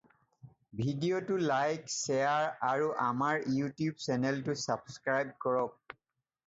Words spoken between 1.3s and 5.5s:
like, share আৰু আমাৰ YouTube চেনেলটো ছাব্স্ক্ৰাইব